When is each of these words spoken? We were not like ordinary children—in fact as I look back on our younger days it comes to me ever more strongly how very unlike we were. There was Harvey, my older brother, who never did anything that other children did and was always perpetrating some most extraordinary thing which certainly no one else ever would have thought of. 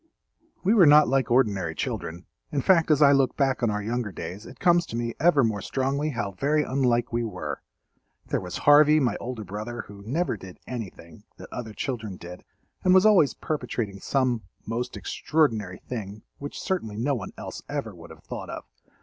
We 0.63 0.73
were 0.73 0.87
not 0.87 1.07
like 1.07 1.29
ordinary 1.29 1.75
children—in 1.75 2.61
fact 2.61 2.89
as 2.89 3.03
I 3.03 3.11
look 3.11 3.37
back 3.37 3.61
on 3.61 3.69
our 3.69 3.83
younger 3.83 4.11
days 4.11 4.47
it 4.47 4.59
comes 4.59 4.87
to 4.87 4.95
me 4.95 5.13
ever 5.19 5.43
more 5.43 5.61
strongly 5.61 6.09
how 6.09 6.31
very 6.31 6.63
unlike 6.63 7.13
we 7.13 7.23
were. 7.23 7.61
There 8.25 8.41
was 8.41 8.57
Harvey, 8.65 8.99
my 8.99 9.15
older 9.17 9.43
brother, 9.43 9.83
who 9.83 10.01
never 10.03 10.37
did 10.37 10.57
anything 10.65 11.25
that 11.37 11.49
other 11.51 11.73
children 11.73 12.17
did 12.17 12.43
and 12.83 12.95
was 12.95 13.05
always 13.05 13.35
perpetrating 13.35 13.99
some 13.99 14.41
most 14.65 14.97
extraordinary 14.97 15.77
thing 15.87 16.23
which 16.39 16.59
certainly 16.59 16.97
no 16.97 17.13
one 17.13 17.29
else 17.37 17.61
ever 17.69 17.93
would 17.93 18.09
have 18.09 18.23
thought 18.23 18.49
of. 18.49 18.63